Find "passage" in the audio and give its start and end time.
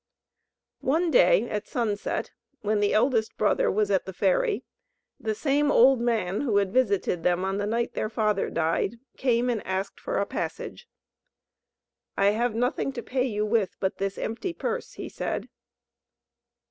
10.25-10.89